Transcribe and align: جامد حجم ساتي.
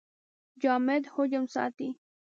جامد 0.61 1.03
حجم 1.13 1.43
ساتي. 1.53 1.89